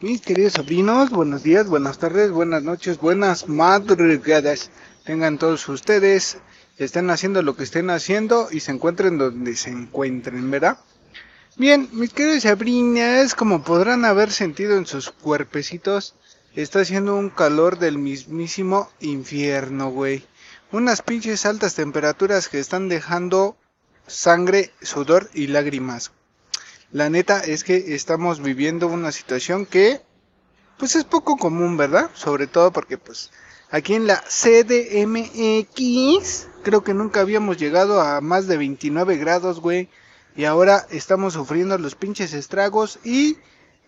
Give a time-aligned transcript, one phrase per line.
[0.00, 4.70] Mis queridos sobrinos, buenos días, buenas tardes, buenas noches, buenas madrugadas.
[5.04, 6.38] Tengan todos ustedes,
[6.78, 10.78] estén haciendo lo que estén haciendo y se encuentren donde se encuentren, ¿verdad?
[11.56, 16.16] Bien, mis queridos sobrinas, como podrán haber sentido en sus cuerpecitos,
[16.56, 20.24] está haciendo un calor del mismísimo infierno, güey.
[20.72, 23.56] Unas pinches altas temperaturas que están dejando
[24.08, 26.10] sangre, sudor y lágrimas.
[26.94, 30.00] La neta es que estamos viviendo una situación que
[30.78, 32.08] pues es poco común, ¿verdad?
[32.14, 33.32] Sobre todo porque pues
[33.72, 35.66] aquí en la CDMX
[36.62, 39.88] creo que nunca habíamos llegado a más de 29 grados, güey.
[40.36, 43.38] Y ahora estamos sufriendo los pinches estragos y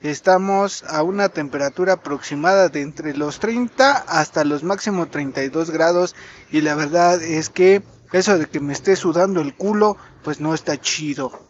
[0.01, 6.17] estamos a una temperatura aproximada de entre los 30 hasta los máximo 32 grados.
[6.51, 10.55] Y la verdad es que eso de que me esté sudando el culo, pues no
[10.55, 11.47] está chido.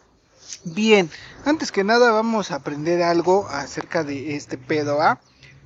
[0.63, 1.09] Bien,
[1.45, 5.19] antes que nada vamos a aprender algo acerca de este pedo, ¿ah?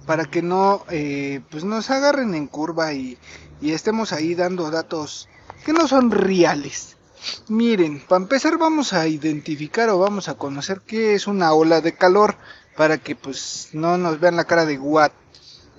[0.06, 3.18] Para que no, eh, pues nos agarren en curva y,
[3.62, 5.30] y estemos ahí dando datos
[5.66, 6.98] que no son reales.
[7.48, 11.94] Miren, para empezar vamos a identificar o vamos a conocer qué es una ola de
[11.94, 12.36] calor
[12.76, 15.12] para que pues no nos vean la cara de what.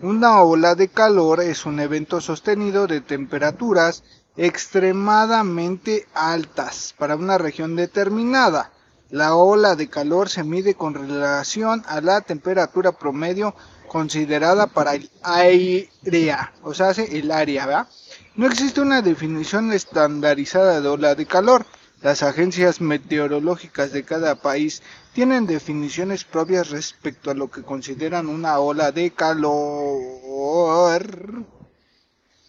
[0.01, 4.05] Una ola de calor es un evento sostenido de temperaturas
[4.37, 8.71] extremadamente altas para una región determinada
[9.13, 13.55] la ola de calor se mide con relación a la temperatura promedio
[13.87, 17.89] considerada para el área, o sea, el área, ¿verdad?
[18.37, 21.67] No existe una definición estandarizada de ola de calor.
[22.01, 28.59] Las agencias meteorológicas de cada país tienen definiciones propias respecto a lo que consideran una
[28.61, 31.03] ola de calor.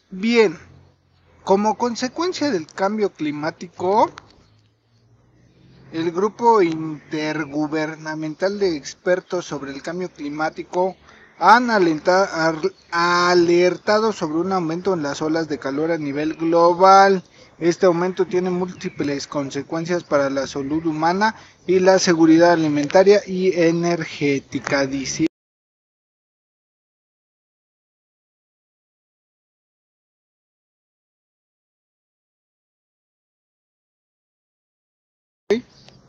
[0.09, 0.57] Bien,
[1.43, 4.09] como consecuencia del cambio climático,
[5.93, 10.95] el Grupo Intergubernamental de Expertos sobre el Cambio Climático
[11.37, 11.69] han
[12.91, 17.23] alertado sobre un aumento en las olas de calor a nivel global.
[17.59, 21.35] Este aumento tiene múltiples consecuencias para la salud humana
[21.67, 24.87] y la seguridad alimentaria y energética.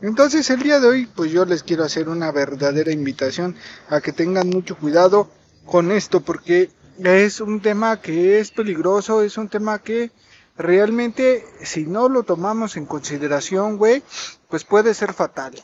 [0.04, 3.56] Entonces el día de hoy pues yo les quiero hacer una verdadera invitación
[3.88, 5.31] a que tengan mucho cuidado
[5.65, 10.10] con esto porque es un tema que es peligroso, es un tema que
[10.59, 14.03] realmente si no lo tomamos en consideración, güey,
[14.50, 15.54] pues puede ser fatal.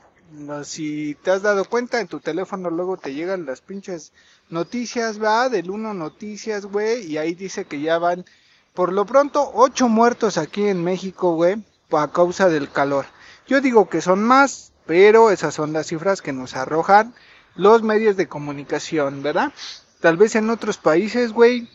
[0.65, 4.15] Si te has dado cuenta, en tu teléfono luego te llegan las pinches
[4.49, 8.25] noticias, va, del uno noticias, güey, y ahí dice que ya van,
[8.73, 13.05] por lo pronto, ocho muertos aquí en México, güey, a causa del calor.
[13.50, 17.15] Yo digo que son más, pero esas son las cifras que nos arrojan
[17.56, 19.53] los medios de comunicación, ¿verdad?
[19.99, 21.69] Tal vez en otros países, güey,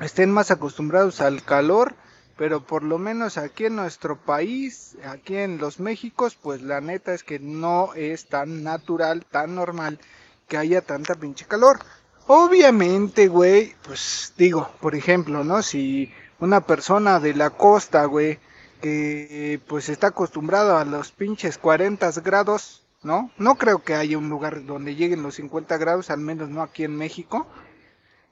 [0.00, 1.94] estén más acostumbrados al calor,
[2.38, 7.12] pero por lo menos aquí en nuestro país, aquí en los Méxicos, pues la neta
[7.12, 10.00] es que no es tan natural, tan normal
[10.48, 11.80] que haya tanta pinche calor.
[12.28, 15.60] Obviamente, güey, pues digo, por ejemplo, ¿no?
[15.60, 16.10] Si
[16.40, 18.38] una persona de la costa, güey,
[18.80, 23.30] que pues está acostumbrado a los pinches 40 grados, ¿no?
[23.38, 26.84] No creo que haya un lugar donde lleguen los 50 grados, al menos no aquí
[26.84, 27.46] en México.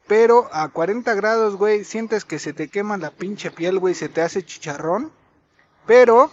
[0.06, 4.08] Pero a 40 grados, güey, sientes que se te quema la pinche piel, güey, se
[4.08, 5.12] te hace chicharrón.
[5.86, 6.30] Pero,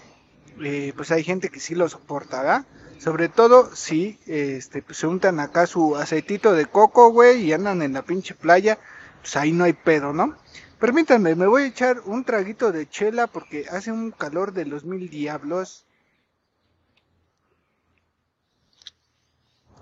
[0.61, 2.65] eh, pues hay gente que sí lo soporta, ¿verdad?
[2.97, 7.81] Sobre todo si este, pues, se untan acá su aceitito de coco, güey, y andan
[7.81, 8.77] en la pinche playa,
[9.21, 10.35] pues ahí no hay pedo, ¿no?
[10.79, 14.85] Permítanme, me voy a echar un traguito de chela porque hace un calor de los
[14.85, 15.85] mil diablos.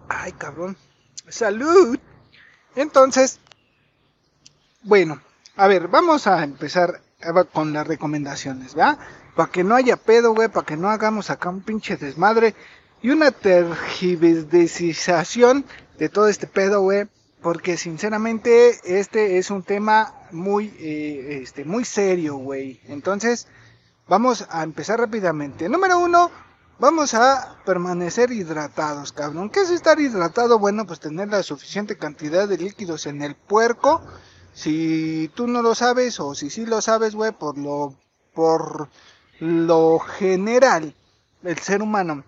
[0.09, 0.75] Ay, cabrón.
[1.27, 1.99] Salud.
[2.75, 3.39] Entonces,
[4.81, 5.21] bueno,
[5.55, 6.99] a ver, vamos a empezar
[7.53, 8.97] con las recomendaciones, ¿va?
[9.35, 12.55] Para que no haya pedo, güey, para que no hagamos acá un pinche desmadre
[13.03, 15.63] y una tergiversación
[15.99, 17.07] de todo este pedo, güey
[17.41, 22.81] porque sinceramente este es un tema muy, eh, este, muy serio, güey.
[22.87, 23.47] Entonces,
[24.07, 25.69] vamos a empezar rápidamente.
[25.69, 26.31] Número uno,
[26.79, 29.49] vamos a permanecer hidratados, cabrón.
[29.49, 30.59] ¿Qué es estar hidratado?
[30.59, 34.01] Bueno, pues tener la suficiente cantidad de líquidos en el puerco.
[34.53, 37.93] Si tú no lo sabes o si sí lo sabes, güey, por lo,
[38.33, 38.89] por
[39.39, 40.95] lo general,
[41.43, 42.23] el ser humano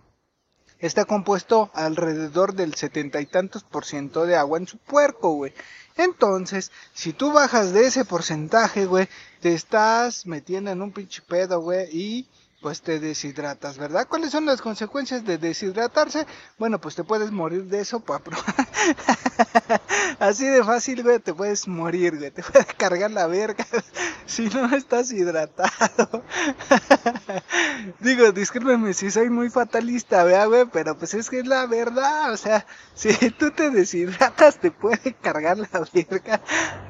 [0.79, 5.53] está compuesto alrededor del setenta y tantos por ciento de agua en su puerco, güey.
[5.97, 9.09] Entonces, si tú bajas de ese porcentaje, güey,
[9.41, 12.27] te estás metiendo en un pinche pedo, güey, y
[12.61, 14.07] pues te deshidratas, ¿verdad?
[14.07, 16.25] ¿Cuáles son las consecuencias de deshidratarse?
[16.57, 18.31] Bueno, pues te puedes morir de eso, papá.
[20.19, 22.31] Así de fácil, güey, te puedes morir, güey.
[22.31, 23.65] Te puedes cargar la verga
[24.25, 26.23] si no estás hidratado.
[27.99, 32.33] Digo, discúlpeme si soy muy fatalista, vea, güey, pero pues es que es la verdad.
[32.33, 36.41] O sea, si tú te deshidratas, te puede cargar la verga.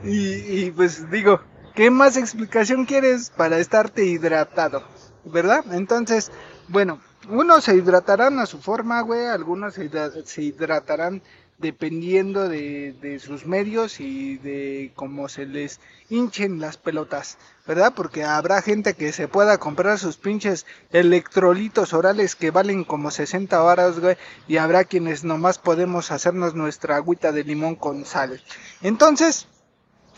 [0.04, 1.42] Y, y pues digo,
[1.76, 4.84] ¿qué más explicación quieres para estarte hidratado?
[5.26, 5.64] ¿Verdad?
[5.74, 6.32] Entonces,
[6.68, 11.22] bueno, unos se hidratarán a su forma, güey, algunos se, hidratarán
[11.58, 17.38] dependiendo de, sus medios y de cómo se les hinchen las pelotas,
[17.68, 17.94] ¿verdad?
[17.94, 23.62] Porque habrá gente que se pueda comprar sus pinches electrolitos orales que valen como 60
[23.62, 24.16] horas, güey,
[24.48, 28.42] y habrá quienes nomás podemos hacernos nuestra agüita de limón con sal.
[28.82, 29.48] Entonces,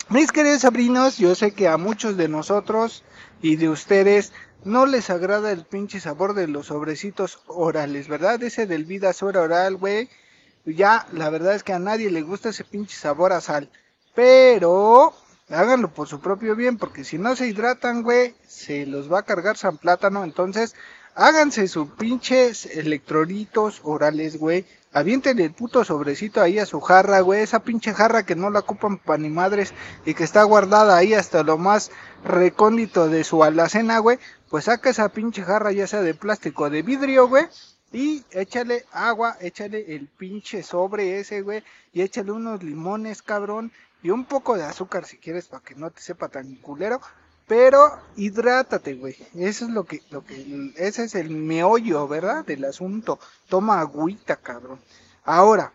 [0.08, 3.02] mis queridos sobrinos, yo sé que a muchos de nosotros
[3.40, 4.32] y de ustedes
[4.64, 8.42] no les agrada el pinche sabor de los sobrecitos orales, ¿verdad?
[8.42, 10.08] Ese del vida sobra oral, güey.
[10.64, 13.68] Ya, la verdad es que a nadie le gusta ese pinche sabor a sal.
[14.14, 15.12] Pero,
[15.48, 19.24] háganlo por su propio bien, porque si no se hidratan, güey, se los va a
[19.24, 20.22] cargar San Plátano.
[20.22, 20.74] Entonces,
[21.14, 24.64] háganse sus pinches electrolitos orales, güey.
[24.94, 27.40] Avienten el puto sobrecito ahí a su jarra, güey.
[27.40, 29.72] Esa pinche jarra que no la ocupan pa' ni madres
[30.04, 31.90] y que está guardada ahí hasta lo más
[32.24, 34.18] recóndito de su alacena, güey.
[34.50, 37.46] Pues saca esa pinche jarra ya sea de plástico o de vidrio, güey.
[37.90, 41.62] Y échale agua, échale el pinche sobre ese, güey.
[41.94, 43.72] Y échale unos limones, cabrón.
[44.02, 47.00] Y un poco de azúcar si quieres para que no te sepa tan culero.
[47.54, 49.14] Pero hidrátate, güey.
[49.34, 52.46] Eso es lo que, lo que, ese es el meollo, ¿verdad?
[52.46, 53.18] Del asunto.
[53.46, 54.80] Toma agüita, cabrón.
[55.22, 55.74] Ahora,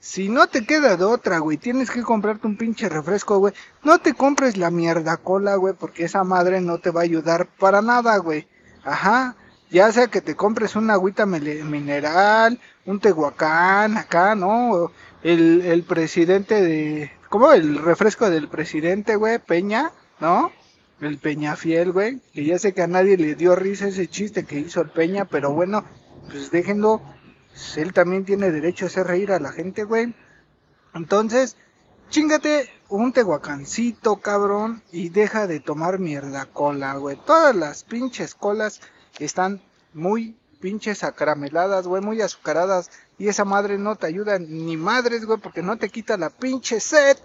[0.00, 3.52] si no te queda de otra, güey, tienes que comprarte un pinche refresco, güey.
[3.84, 7.46] No te compres la mierda cola, güey, porque esa madre no te va a ayudar
[7.58, 8.48] para nada, güey.
[8.82, 9.36] Ajá.
[9.68, 14.90] Ya sea que te compres una agüita mineral, un tehuacán, acá, ¿no?
[15.22, 17.12] El, el presidente de...
[17.28, 17.52] ¿Cómo?
[17.52, 20.52] El refresco del presidente, güey, Peña, ¿no?
[21.00, 22.20] El Peña Fiel, güey.
[22.32, 25.24] Que ya sé que a nadie le dio risa ese chiste que hizo el Peña,
[25.24, 25.84] pero bueno,
[26.30, 27.00] pues déjenlo.
[27.76, 30.14] Él también tiene derecho a hacer reír a la gente, güey.
[30.94, 31.56] Entonces,
[32.10, 37.18] chingate un tehuacancito, cabrón, y deja de tomar mierda cola, güey.
[37.26, 38.80] Todas las pinches colas
[39.18, 39.60] están
[39.92, 42.90] muy pinches acarameladas, güey, muy azucaradas.
[43.18, 46.80] Y esa madre no te ayuda ni madres, güey, porque no te quita la pinche
[46.80, 47.18] sed.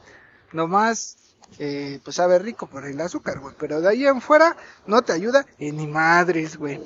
[0.52, 1.18] Nomás
[1.60, 3.56] eh, pues sabe rico por el azúcar, güey.
[3.60, 4.56] Pero de ahí en fuera
[4.88, 6.82] no te ayuda en ni madres, güey.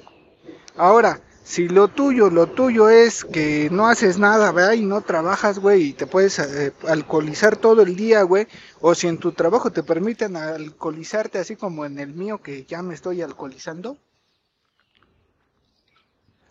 [0.75, 4.73] Ahora, si lo tuyo, lo tuyo es que no haces nada, ¿verdad?
[4.73, 8.47] Y no trabajas, güey, y te puedes eh, alcoholizar todo el día, güey.
[8.81, 12.81] O si en tu trabajo te permiten alcoholizarte, así como en el mío, que ya
[12.81, 13.97] me estoy alcoholizando.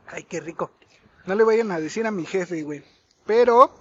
[0.06, 0.70] Ay, qué rico.
[1.26, 2.82] No le vayan a decir a mi jefe, güey.
[3.26, 3.74] Pero,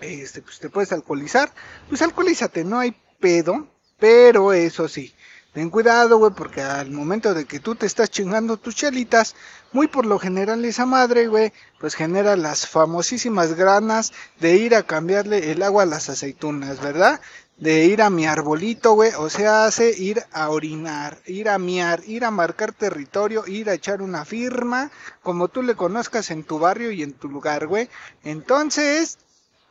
[0.00, 1.52] este, pues te puedes alcoholizar.
[1.88, 3.66] Pues alcoholízate, no hay pedo,
[3.98, 5.14] pero eso sí,
[5.54, 9.34] ten cuidado, güey, porque al momento de que tú te estás chingando tus chelitas,
[9.72, 11.50] muy por lo general esa madre, güey,
[11.80, 17.18] pues genera las famosísimas granas de ir a cambiarle el agua a las aceitunas, ¿verdad?
[17.56, 22.02] De ir a mi arbolito, güey, o sea, hace ir a orinar, ir a miar,
[22.06, 24.90] ir a marcar territorio, ir a echar una firma,
[25.22, 27.88] como tú le conozcas en tu barrio y en tu lugar, güey.
[28.22, 29.16] Entonces,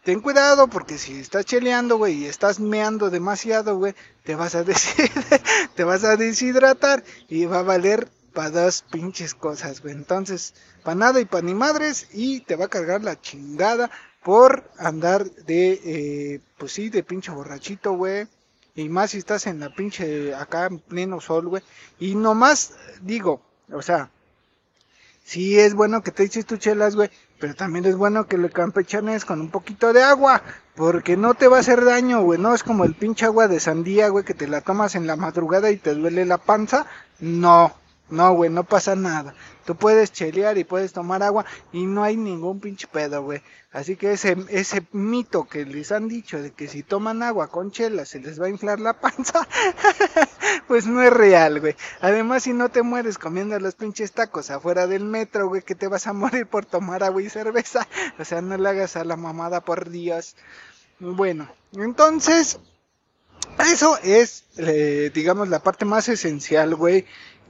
[0.04, 4.64] ten cuidado porque si estás cheleando, güey, y estás meando demasiado, güey, te vas a
[5.76, 9.94] te vas a deshidratar y va a valer para dos pinches cosas, güey.
[9.94, 13.90] Entonces, para nada y para ni madres y te va a cargar la chingada
[14.24, 18.28] por andar de, eh, pues sí, de pinche borrachito, güey.
[18.76, 21.64] Y más si estás en la pinche, acá en pleno sol, güey.
[22.00, 23.42] Y nomás digo,
[23.72, 24.10] o sea,
[25.24, 28.50] sí es bueno que te eches tus chelas, güey, pero también es bueno que le
[28.50, 30.42] campechanes con un poquito de agua,
[30.76, 32.40] porque no te va a hacer daño, güey.
[32.40, 35.16] No es como el pinche agua de sandía, güey, que te la tomas en la
[35.16, 36.86] madrugada y te duele la panza.
[37.20, 37.74] No,
[38.10, 39.34] no, güey, no pasa nada.
[39.66, 43.42] Tú puedes chelear y puedes tomar agua y no hay ningún pinche pedo, güey.
[43.72, 47.72] Así que ese, ese mito que les han dicho de que si toman agua con
[47.72, 49.48] chela se les va a inflar la panza,
[50.68, 51.76] pues no es real, güey.
[52.02, 55.88] Además, si no te mueres comiendo los pinches tacos afuera del metro, güey, que te
[55.88, 57.88] vas a morir por tomar agua y cerveza.
[58.20, 60.36] O sea, no le hagas a la mamada, por Dios.
[61.00, 62.60] Bueno, entonces,
[63.66, 67.06] eso es, eh, digamos, la parte más esencial, güey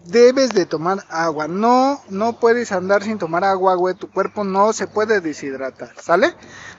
[0.06, 1.48] debes de tomar agua.
[1.48, 3.96] No, no puedes andar sin tomar agua, güey.
[3.96, 6.34] Tu cuerpo no se puede deshidratar, ¿sale?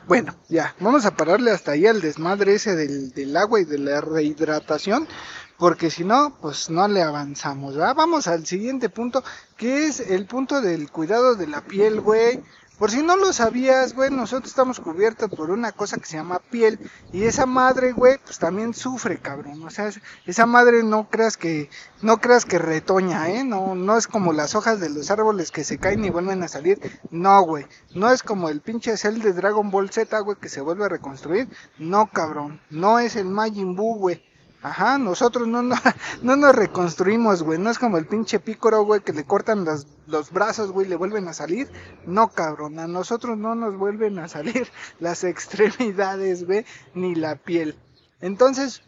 [0.06, 3.78] Bueno, ya, vamos a pararle hasta ahí al desmadre ese del, del agua y de
[3.78, 5.08] la rehidratación.
[5.56, 7.94] porque si no, pues no le avanzamos, ¿verdad?
[7.94, 9.22] Vamos al siguiente punto,
[9.56, 12.42] que es el punto del cuidado de la piel, güey.
[12.78, 16.40] Por si no lo sabías, güey, nosotros estamos cubiertos por una cosa que se llama
[16.50, 16.78] piel.
[17.12, 19.62] Y esa madre, güey, pues también sufre, cabrón.
[19.62, 19.92] O sea,
[20.26, 21.70] esa madre no creas que,
[22.02, 23.44] no creas que retoña, ¿eh?
[23.44, 26.48] No, no es como las hojas de los árboles que se caen y vuelven a
[26.48, 26.80] salir.
[27.10, 27.64] No, güey.
[27.94, 30.88] No es como el pinche cel de Dragon Ball Z, güey, que se vuelve a
[30.88, 31.48] reconstruir.
[31.78, 32.60] No, cabrón.
[32.70, 34.33] No es el Majin Buu, güey.
[34.64, 35.76] Ajá, nosotros no, no,
[36.22, 37.58] no nos reconstruimos, güey.
[37.58, 40.96] No es como el pinche pícoro, güey, que le cortan los, los brazos, güey, le
[40.96, 41.68] vuelven a salir.
[42.06, 44.66] No, cabrón, a nosotros no nos vuelven a salir
[45.00, 47.76] las extremidades, güey, ni la piel.
[48.22, 48.80] Entonces,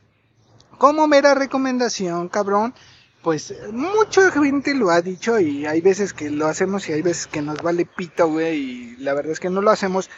[0.78, 2.72] como mera recomendación, cabrón,
[3.20, 7.26] pues mucha gente lo ha dicho y hay veces que lo hacemos y hay veces
[7.26, 10.08] que nos vale pito, güey, y la verdad es que no lo hacemos.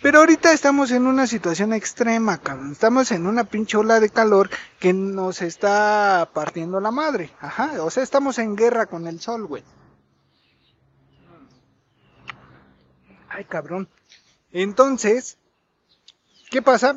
[0.00, 2.70] Pero ahorita estamos en una situación extrema, cabrón.
[2.70, 7.30] Estamos en una pinche ola de calor que nos está partiendo la madre.
[7.40, 9.64] Ajá, o sea, estamos en guerra con el sol, güey.
[13.28, 13.88] Ay, cabrón.
[14.52, 15.36] Entonces,
[16.48, 16.96] ¿qué pasa?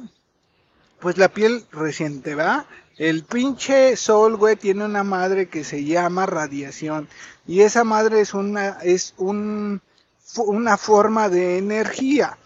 [0.99, 2.67] Pues la piel reciente, ¿va?
[2.97, 7.09] El pinche sol, güey, tiene una madre que se llama radiación.
[7.47, 9.81] Y esa madre es una, es un,
[10.37, 12.37] una forma de energía.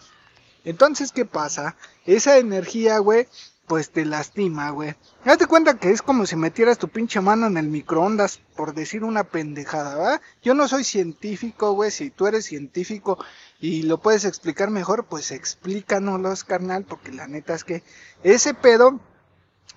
[0.66, 1.76] Entonces, ¿qué pasa?
[2.06, 3.28] Esa energía, güey,
[3.68, 4.96] pues te lastima, güey.
[5.24, 9.04] Date cuenta que es como si metieras tu pinche mano en el microondas, por decir
[9.04, 10.20] una pendejada, ¿verdad?
[10.42, 11.92] Yo no soy científico, güey.
[11.92, 13.16] Si tú eres científico
[13.60, 17.84] y lo puedes explicar mejor, pues explícanoslo, carnal, porque la neta es que
[18.24, 19.00] ese pedo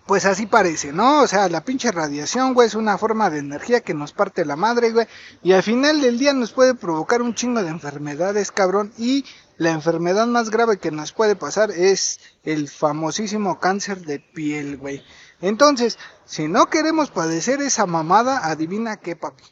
[0.09, 1.21] pues así parece, ¿no?
[1.21, 4.55] O sea, la pinche radiación, güey, es una forma de energía que nos parte la
[4.55, 5.05] madre, güey.
[5.43, 8.91] Y al final del día nos puede provocar un chingo de enfermedades, cabrón.
[8.97, 9.23] Y
[9.57, 15.03] la enfermedad más grave que nos puede pasar es el famosísimo cáncer de piel, güey.
[15.41, 19.43] Entonces, si no queremos padecer esa mamada, adivina qué, papi.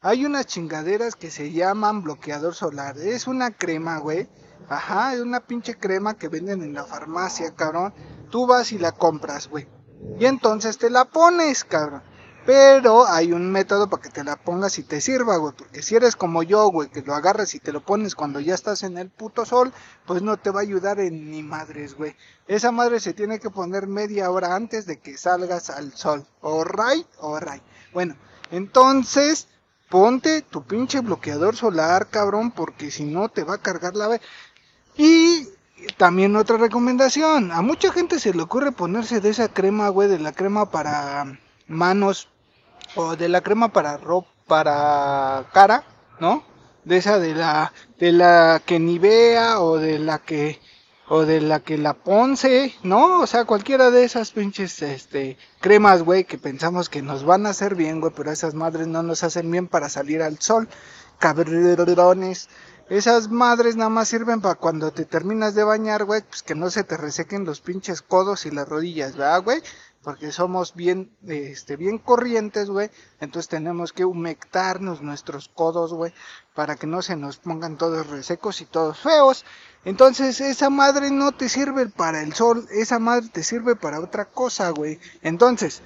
[0.00, 2.98] Hay unas chingaderas que se llaman bloqueador solar.
[2.98, 4.28] Es una crema, güey.
[4.68, 7.94] Ajá, es una pinche crema que venden en la farmacia, cabrón.
[8.32, 9.75] Tú vas y la compras, güey.
[10.18, 12.02] Y entonces te la pones, cabrón.
[12.46, 15.52] Pero hay un método para que te la pongas y te sirva, güey.
[15.56, 18.54] Porque si eres como yo, güey, que lo agarras y te lo pones cuando ya
[18.54, 19.72] estás en el puto sol,
[20.06, 22.14] pues no te va a ayudar en ni madres, güey.
[22.46, 26.24] Esa madre se tiene que poner media hora antes de que salgas al sol.
[26.40, 27.62] Alright, alright.
[27.92, 28.14] Bueno,
[28.52, 29.48] entonces
[29.90, 34.20] ponte tu pinche bloqueador solar, cabrón, porque si no te va a cargar la...
[34.96, 35.48] Y
[35.96, 40.18] también otra recomendación, a mucha gente se le ocurre ponerse de esa crema, güey, de
[40.18, 42.28] la crema para manos
[42.94, 45.84] o de la crema para ropa, para cara,
[46.20, 46.44] ¿no?
[46.84, 50.60] De esa de la de la que Nivea o de la que
[51.08, 53.20] o de la que la Ponce, ¿no?
[53.20, 57.50] O sea, cualquiera de esas pinches este cremas, güey, que pensamos que nos van a
[57.50, 60.68] hacer bien, güey, pero esas madres no nos hacen bien para salir al sol.
[61.18, 62.48] Cabrones.
[62.88, 66.70] Esas madres nada más sirven para cuando te terminas de bañar, güey, pues que no
[66.70, 69.60] se te resequen los pinches codos y las rodillas, ¿verdad, güey?
[70.02, 72.92] Porque somos bien, este, bien corrientes, güey.
[73.18, 76.14] Entonces tenemos que humectarnos nuestros codos, güey,
[76.54, 79.44] para que no se nos pongan todos resecos y todos feos.
[79.84, 84.26] Entonces esa madre no te sirve para el sol, esa madre te sirve para otra
[84.26, 85.00] cosa, güey.
[85.22, 85.82] Entonces,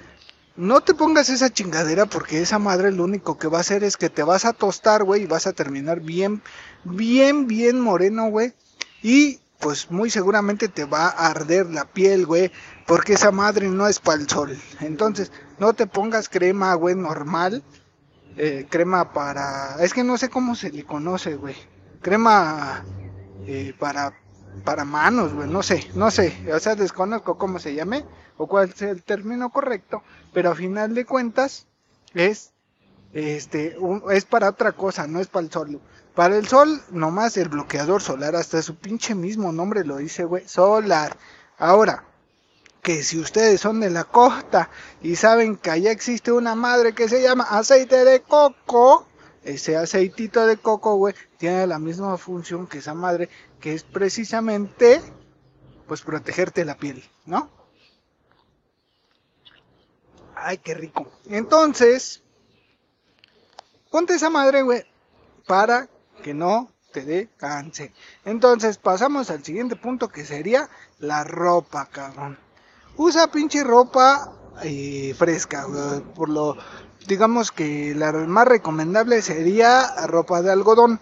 [0.61, 3.97] no te pongas esa chingadera porque esa madre lo único que va a hacer es
[3.97, 6.43] que te vas a tostar, güey, y vas a terminar bien,
[6.83, 8.53] bien, bien moreno, güey.
[9.01, 12.51] Y pues muy seguramente te va a arder la piel, güey,
[12.85, 14.55] porque esa madre no es para el sol.
[14.81, 17.63] Entonces, no te pongas crema, güey, normal.
[18.37, 19.83] Eh, crema para...
[19.83, 21.55] Es que no sé cómo se le conoce, güey.
[22.03, 22.85] Crema
[23.47, 24.13] eh, para
[24.63, 28.05] para manos, güey, no sé, no sé, o sea, desconozco cómo se llame
[28.37, 30.03] o cuál es el término correcto,
[30.33, 31.67] pero a final de cuentas
[32.13, 32.51] es
[33.13, 33.75] este
[34.11, 35.81] es para otra cosa, no es para el sol.
[36.15, 40.47] Para el sol nomás el bloqueador solar, hasta su pinche mismo nombre lo dice, güey,
[40.47, 41.17] solar.
[41.57, 42.05] Ahora,
[42.81, 44.69] que si ustedes son de la costa
[45.01, 49.05] y saben que allá existe una madre que se llama aceite de coco,
[49.43, 53.29] ese aceitito de coco, güey, tiene la misma función que esa madre,
[53.59, 55.01] que es precisamente,
[55.87, 57.49] pues, protegerte la piel, ¿no?
[60.35, 61.11] Ay, qué rico.
[61.29, 62.23] Entonces,
[63.89, 64.83] ponte esa madre, güey,
[65.47, 65.87] para
[66.23, 67.91] que no te dé cáncer.
[68.25, 70.69] Entonces, pasamos al siguiente punto que sería
[70.99, 72.37] la ropa, cabrón.
[72.97, 74.33] Usa pinche ropa
[74.63, 76.57] eh, fresca, güey, por lo
[77.07, 80.99] digamos que la más recomendable sería ropa de algodón.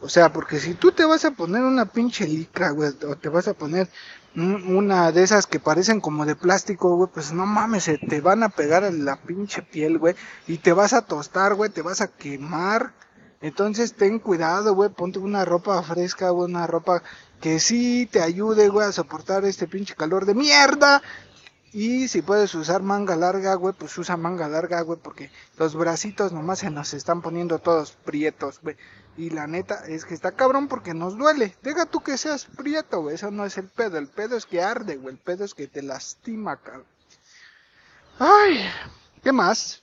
[0.00, 3.28] O sea, porque si tú te vas a poner una pinche licra, güey, o te
[3.28, 3.88] vas a poner
[4.34, 8.42] una de esas que parecen como de plástico, güey, pues no mames, se te van
[8.42, 10.14] a pegar en la pinche piel, güey,
[10.46, 12.92] y te vas a tostar, güey, te vas a quemar.
[13.42, 17.02] Entonces ten cuidado, güey, ponte una ropa fresca, güey, una ropa
[17.40, 21.02] que sí te ayude, güey, a soportar este pinche calor de mierda.
[21.72, 26.32] Y si puedes usar manga larga, güey, pues usa manga larga, güey, porque los bracitos
[26.32, 28.76] nomás se nos están poniendo todos prietos, güey.
[29.16, 31.54] Y la neta es que está cabrón porque nos duele.
[31.62, 33.14] Deja tú que seas prieto, güey.
[33.14, 33.98] Eso no es el pedo.
[33.98, 35.14] El pedo es que arde, güey.
[35.14, 36.86] El pedo es que te lastima, cabrón.
[38.18, 38.68] Ay,
[39.22, 39.82] ¿qué más?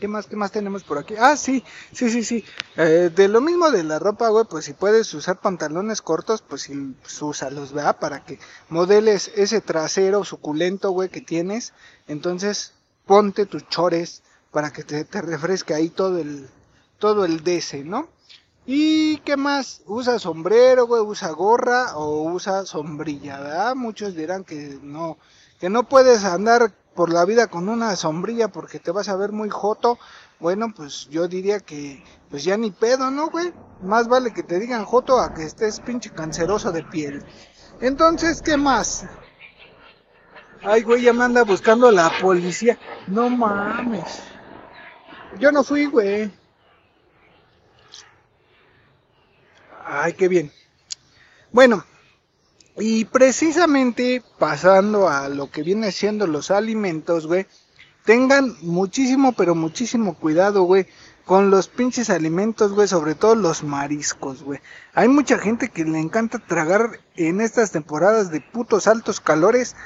[0.00, 1.14] ¿Qué más, qué más tenemos por aquí?
[1.18, 2.44] Ah, sí, sí, sí, sí.
[2.76, 6.62] Eh, de lo mismo de la ropa, güey, pues si puedes usar pantalones cortos, pues,
[6.62, 7.98] sí, pues úsalos, ¿verdad?
[7.98, 8.38] Para que
[8.70, 11.74] modeles ese trasero suculento, güey, que tienes.
[12.08, 12.72] Entonces,
[13.04, 16.48] ponte tus chores para que te, te refresque ahí todo el,
[16.98, 18.08] todo el DC, ¿no?
[18.66, 19.82] ¿Y qué más?
[19.86, 21.02] ¿Usa sombrero, güey?
[21.02, 23.74] ¿Usa gorra o usa sombrilla, verdad?
[23.74, 25.18] Muchos dirán que no,
[25.58, 29.32] que no puedes andar por la vida con una sombrilla porque te vas a ver
[29.32, 29.98] muy joto,
[30.38, 33.54] bueno, pues yo diría que pues ya ni pedo, ¿no, güey?
[33.80, 37.24] Más vale que te digan joto a que estés pinche canceroso de piel.
[37.80, 39.06] Entonces, ¿qué más?
[40.60, 42.78] Ay, güey, ya me anda buscando la policía.
[43.06, 44.20] No mames.
[45.38, 46.30] Yo no fui, güey.
[49.86, 50.52] Ay, qué bien.
[51.50, 51.82] Bueno,
[52.80, 57.46] y precisamente pasando a lo que viene siendo los alimentos, güey,
[58.04, 60.86] tengan muchísimo, pero muchísimo cuidado, güey,
[61.26, 64.60] con los pinches alimentos, güey, sobre todo los mariscos, güey.
[64.94, 69.76] Hay mucha gente que le encanta tragar en estas temporadas de putos altos calores.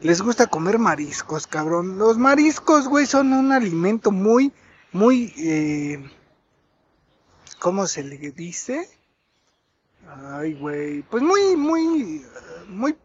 [0.00, 1.96] Les gusta comer mariscos, cabrón.
[1.96, 4.52] Los mariscos, güey, son un alimento muy,
[4.90, 6.10] muy, eh,
[7.60, 8.88] ¿cómo se le dice?
[10.20, 11.02] Ay, güey.
[11.02, 12.24] Pues muy, muy,
[12.68, 12.96] muy...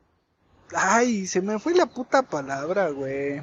[0.76, 3.42] Ay, se me fue la puta palabra, güey.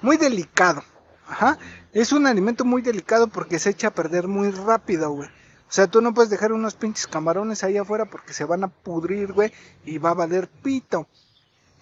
[0.00, 0.82] Muy delicado.
[1.26, 1.58] Ajá.
[1.92, 5.28] Es un alimento muy delicado porque se echa a perder muy rápido, güey.
[5.28, 8.68] O sea, tú no puedes dejar unos pinches camarones ahí afuera porque se van a
[8.68, 9.52] pudrir, güey,
[9.86, 11.06] y va a valer pito.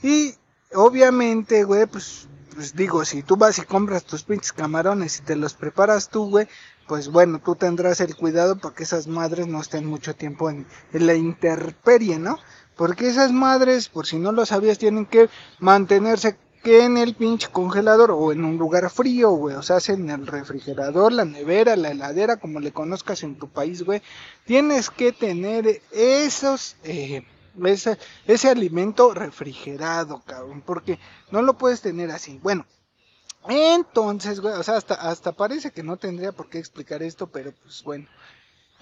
[0.03, 0.35] Y
[0.73, 2.29] obviamente, güey, pues,
[2.61, 6.28] pues digo, si tú vas y compras tus pinches camarones y te los preparas tú,
[6.28, 6.47] güey,
[6.87, 10.67] pues bueno, tú tendrás el cuidado para que esas madres no estén mucho tiempo en,
[10.93, 12.39] la interperie, ¿no?
[12.76, 17.49] Porque esas madres, por si no lo sabías, tienen que mantenerse que en el pinche
[17.50, 19.56] congelador o en un lugar frío, güey.
[19.56, 23.85] O sea, en el refrigerador, la nevera, la heladera, como le conozcas en tu país,
[23.85, 24.02] güey.
[24.45, 27.23] Tienes que tener esos, eh,
[27.67, 30.63] ese, alimento refrigerado, cabrón.
[30.65, 30.99] Porque
[31.31, 32.39] no lo puedes tener así.
[32.43, 32.67] Bueno,
[33.49, 37.53] entonces, güey, o sea, hasta, hasta parece que no tendría por qué explicar esto, pero
[37.63, 38.07] pues bueno.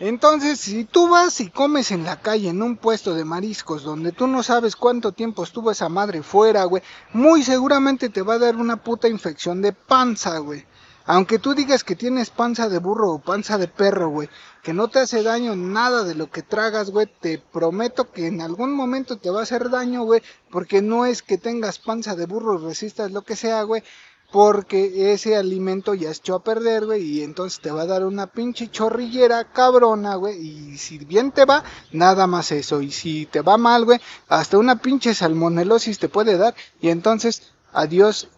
[0.00, 4.12] Entonces, si tú vas y comes en la calle, en un puesto de mariscos, donde
[4.12, 8.38] tú no sabes cuánto tiempo estuvo esa madre fuera, güey, muy seguramente te va a
[8.38, 10.64] dar una puta infección de panza, güey.
[11.10, 14.28] Aunque tú digas que tienes panza de burro o panza de perro, güey,
[14.62, 18.42] que no te hace daño nada de lo que tragas, güey, te prometo que en
[18.42, 22.26] algún momento te va a hacer daño, güey, porque no es que tengas panza de
[22.26, 23.82] burro, resistas lo que sea, güey,
[24.30, 28.26] porque ese alimento ya echó a perder, güey, y entonces te va a dar una
[28.26, 33.40] pinche chorrillera cabrona, güey, y si bien te va, nada más eso, y si te
[33.40, 38.28] va mal, güey, hasta una pinche salmonelosis te puede dar, y entonces, adiós,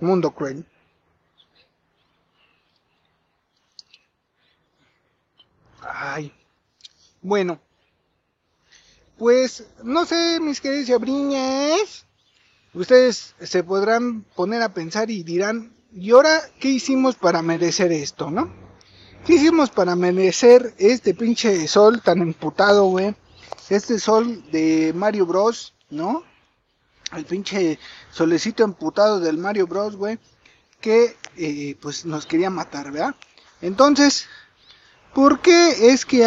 [0.00, 0.64] mundo cruel.
[5.90, 6.32] Ay,
[7.22, 7.60] bueno,
[9.16, 12.06] pues, no sé, mis queridos abriñas
[12.74, 18.30] ustedes se podrán poner a pensar y dirán, ¿y ahora qué hicimos para merecer esto,
[18.30, 18.52] no?
[19.26, 23.14] ¿Qué hicimos para merecer este pinche sol tan emputado, güey?
[23.68, 26.22] Este sol de Mario Bros, ¿no?
[27.14, 27.78] El pinche
[28.10, 30.18] solecito emputado del Mario Bros, güey.
[30.80, 33.14] Que eh, pues nos quería matar, ¿verdad?
[33.60, 34.26] Entonces,
[35.14, 36.24] ¿por qué es que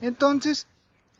[0.00, 0.66] Entonces,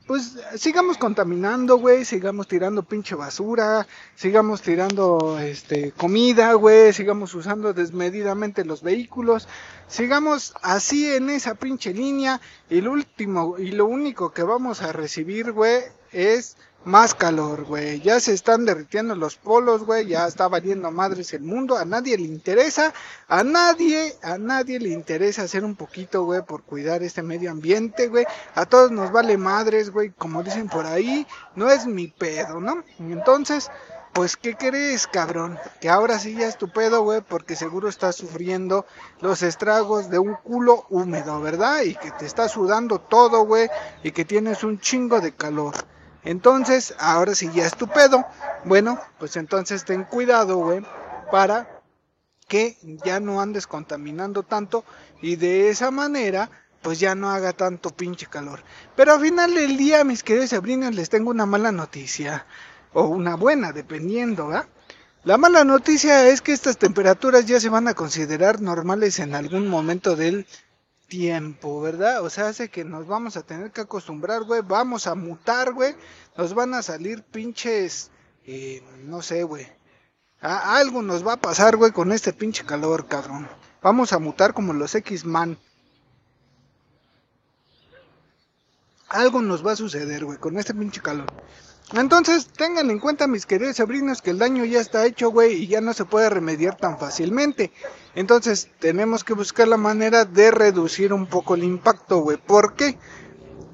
[0.09, 7.75] pues sigamos contaminando, güey, sigamos tirando pinche basura, sigamos tirando este comida, güey, sigamos usando
[7.75, 9.49] desmedidamente los vehículos,
[9.87, 12.41] sigamos así en esa pinche línea
[12.71, 18.01] y lo último y lo único que vamos a recibir, güey, es más calor, güey.
[18.01, 20.07] Ya se están derritiendo los polos, güey.
[20.07, 21.77] Ya está valiendo madres el mundo.
[21.77, 22.95] A nadie le interesa.
[23.29, 28.09] A nadie, a nadie le interesa hacer un poquito, güey, por cuidar este medio ambiente,
[28.09, 28.25] güey.
[28.55, 30.11] A todos nos vale madres, güey.
[30.11, 32.83] Como dicen por ahí, no es mi pedo, ¿no?
[32.99, 33.71] Entonces,
[34.13, 35.59] pues, ¿qué crees, cabrón?
[35.81, 38.87] Que ahora sí ya es tu pedo, güey, porque seguro estás sufriendo
[39.21, 41.83] los estragos de un culo húmedo, ¿verdad?
[41.83, 43.69] Y que te está sudando todo, güey,
[44.03, 45.75] y que tienes un chingo de calor.
[46.25, 48.25] Entonces, ahora sí ya es tu pedo.
[48.65, 50.85] Bueno, pues entonces ten cuidado, güey,
[51.31, 51.81] para
[52.49, 54.85] que ya no andes contaminando tanto
[55.21, 56.51] y de esa manera
[56.83, 58.63] pues ya no haga tanto pinche calor.
[58.97, 62.47] Pero al final del día, mis queridos sobrinos, les tengo una mala noticia
[62.93, 64.67] o una buena, dependiendo, ¿verdad?
[65.25, 69.69] La mala noticia es que estas temperaturas ya se van a considerar normales en algún
[69.69, 70.47] momento del
[71.09, 72.23] tiempo, ¿verdad?
[72.23, 75.97] O sea, hace que nos vamos a tener que acostumbrar, güey, vamos a mutar, güey,
[76.37, 78.11] nos van a salir pinches,
[78.47, 79.67] eh, no sé, güey.
[80.41, 83.49] algo nos va a pasar, güey, con este pinche calor, cabrón.
[83.83, 85.59] Vamos a mutar como los X-Man.
[89.09, 91.33] Algo nos va a suceder, güey, con este pinche calor.
[91.95, 95.69] Entonces, tengan en cuenta, mis queridos sobrinos, que el daño ya está hecho, güey, y
[95.69, 97.73] ya no se puede remediar tan fácilmente.
[98.15, 102.37] Entonces, tenemos que buscar la manera de reducir un poco el impacto, güey.
[102.37, 102.99] ¿Por qué?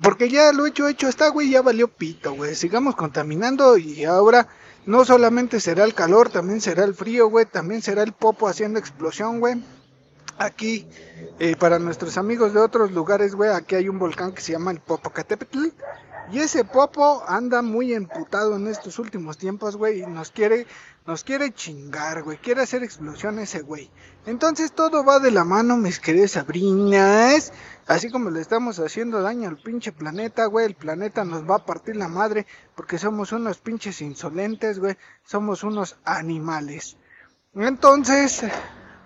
[0.00, 2.54] Porque ya lo hecho, hecho está, güey, ya valió pito, güey.
[2.54, 4.46] Sigamos contaminando y ahora
[4.86, 7.46] no solamente será el calor, también será el frío, güey.
[7.46, 9.64] También será el popo haciendo explosión, güey.
[10.38, 10.86] Aquí,
[11.40, 14.70] eh, para nuestros amigos de otros lugares, güey, aquí hay un volcán que se llama
[14.70, 15.68] el Popocatépetl
[16.32, 20.66] y ese Popo anda muy emputado en estos últimos tiempos, güey, y nos quiere,
[21.06, 23.90] nos quiere chingar, güey, quiere hacer explosión ese güey.
[24.26, 27.52] Entonces todo va de la mano, mis queridas Sabrinas.
[27.86, 31.66] Así como le estamos haciendo daño al pinche planeta, güey, el planeta nos va a
[31.66, 36.96] partir la madre porque somos unos pinches insolentes, güey, somos unos animales.
[37.54, 38.42] Entonces,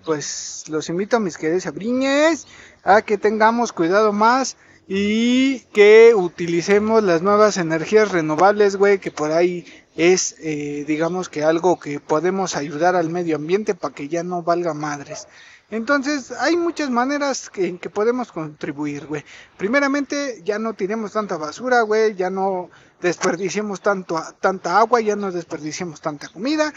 [0.04, 2.46] pues los invito a mis queridas Sabrinas
[2.84, 4.56] a que tengamos cuidado más
[4.88, 11.44] y que utilicemos las nuevas energías renovables, güey, que por ahí es, eh, digamos que
[11.44, 15.28] algo que podemos ayudar al medio ambiente para que ya no valga madres.
[15.70, 19.22] Entonces, hay muchas maneras que, en que podemos contribuir, güey.
[19.58, 22.70] Primeramente, ya no tiremos tanta basura, güey, ya no
[23.02, 26.72] desperdiciemos tanto, tanta agua, ya no desperdiciemos tanta comida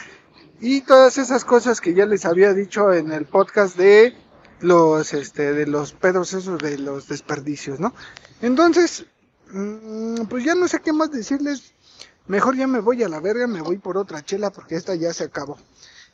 [0.59, 4.13] y todas esas cosas que ya les había dicho en el podcast de
[4.61, 7.93] los este de los pedos esos de los desperdicios, ¿no?
[8.41, 9.05] Entonces,
[9.51, 11.73] mm, pues ya no sé qué más decirles.
[12.27, 15.13] Mejor ya me voy a la verga, me voy por otra chela porque esta ya
[15.13, 15.57] se acabó.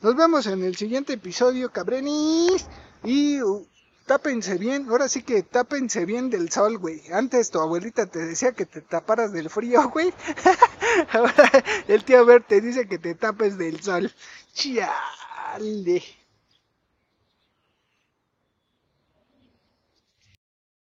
[0.01, 2.65] Nos vemos en el siguiente episodio, cabrenis.
[3.03, 3.65] Y uh,
[4.05, 7.01] tápense bien, ahora sí que tápense bien del sol, güey.
[7.11, 10.13] Antes tu abuelita te decía que te taparas del frío, güey.
[11.11, 11.51] ahora
[11.87, 14.11] el tío Bert te dice que te tapes del sol.
[14.53, 16.03] Chiale.